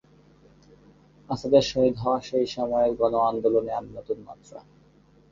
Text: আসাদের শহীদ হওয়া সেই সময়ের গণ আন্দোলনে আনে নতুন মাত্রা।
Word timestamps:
আসাদের 1.29 1.63
শহীদ 1.63 1.95
হওয়া 1.97 2.19
সেই 2.21 2.47
সময়ের 2.47 2.91
গণ 2.95 3.13
আন্দোলনে 3.29 3.71
আনে 3.71 3.91
নতুন 3.97 4.17
মাত্রা। 4.27 4.59